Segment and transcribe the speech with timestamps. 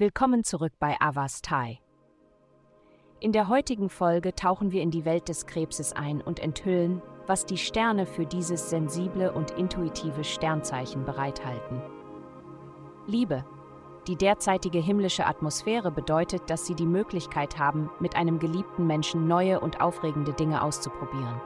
[0.00, 1.78] Willkommen zurück bei Avastai.
[3.20, 7.44] In der heutigen Folge tauchen wir in die Welt des Krebses ein und enthüllen, was
[7.44, 11.82] die Sterne für dieses sensible und intuitive Sternzeichen bereithalten.
[13.06, 13.44] Liebe.
[14.06, 19.60] Die derzeitige himmlische Atmosphäre bedeutet, dass Sie die Möglichkeit haben, mit einem geliebten Menschen neue
[19.60, 21.42] und aufregende Dinge auszuprobieren.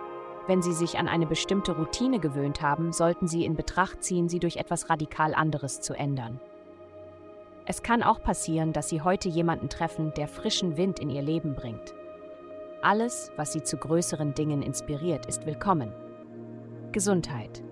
[0.46, 4.38] Wenn Sie sich an eine bestimmte Routine gewöhnt haben, sollten Sie in Betracht ziehen, sie
[4.38, 6.38] durch etwas radikal anderes zu ändern.
[7.66, 11.54] Es kann auch passieren, dass Sie heute jemanden treffen, der frischen Wind in Ihr Leben
[11.54, 11.94] bringt.
[12.82, 15.90] Alles, was Sie zu größeren Dingen inspiriert, ist willkommen.
[16.92, 17.62] Gesundheit.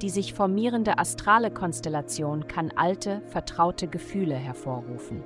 [0.00, 5.24] Die sich formierende astrale Konstellation kann alte, vertraute Gefühle hervorrufen.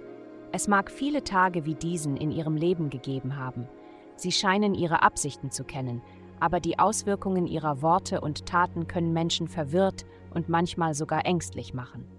[0.50, 3.68] Es mag viele Tage wie diesen in Ihrem Leben gegeben haben.
[4.16, 6.00] Sie scheinen Ihre Absichten zu kennen,
[6.40, 12.15] aber die Auswirkungen Ihrer Worte und Taten können Menschen verwirrt und manchmal sogar ängstlich machen.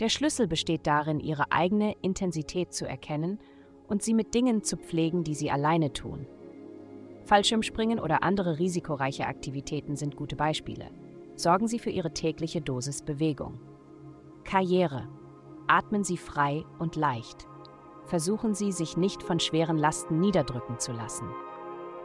[0.00, 3.38] Der Schlüssel besteht darin, ihre eigene Intensität zu erkennen
[3.88, 6.26] und sie mit Dingen zu pflegen, die sie alleine tun.
[7.24, 10.90] Fallschirmspringen oder andere risikoreiche Aktivitäten sind gute Beispiele.
[11.34, 13.60] Sorgen Sie für Ihre tägliche Dosis Bewegung.
[14.44, 15.08] Karriere.
[15.66, 17.46] Atmen Sie frei und leicht.
[18.06, 21.28] Versuchen Sie, sich nicht von schweren Lasten niederdrücken zu lassen.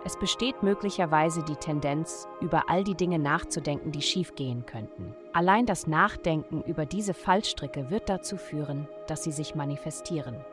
[0.03, 5.13] Es besteht möglicherweise die Tendenz, über all die Dinge nachzudenken, die schiefgehen könnten.
[5.31, 10.43] Allein das Nachdenken über diese Fallstricke wird dazu führen, dass sie sich manifestieren.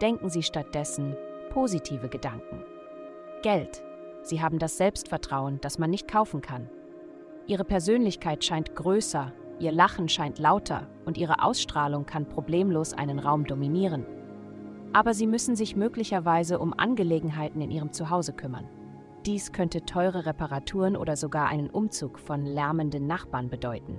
[0.00, 1.16] Denken Sie stattdessen
[1.50, 2.62] positive Gedanken.
[3.42, 3.82] Geld.
[4.22, 6.70] Sie haben das Selbstvertrauen, das man nicht kaufen kann.
[7.46, 13.44] Ihre Persönlichkeit scheint größer, Ihr Lachen scheint lauter und Ihre Ausstrahlung kann problemlos einen Raum
[13.44, 14.06] dominieren
[14.92, 18.68] aber sie müssen sich möglicherweise um Angelegenheiten in ihrem Zuhause kümmern.
[19.26, 23.98] Dies könnte teure Reparaturen oder sogar einen Umzug von lärmenden Nachbarn bedeuten.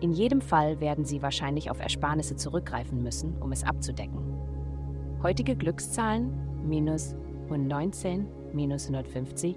[0.00, 4.20] In jedem Fall werden Sie wahrscheinlich auf Ersparnisse zurückgreifen müssen, um es abzudecken.
[5.22, 6.32] Heutige Glückszahlen
[6.66, 9.56] minus 119, minus 150.